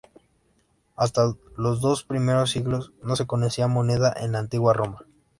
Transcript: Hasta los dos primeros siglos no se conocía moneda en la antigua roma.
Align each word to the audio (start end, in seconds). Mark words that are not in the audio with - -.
Hasta 0.95 1.35
los 1.57 1.79
dos 1.79 2.03
primeros 2.03 2.49
siglos 2.49 2.91
no 3.03 3.15
se 3.15 3.27
conocía 3.27 3.67
moneda 3.67 4.11
en 4.19 4.31
la 4.31 4.39
antigua 4.39 4.73
roma. 4.73 5.05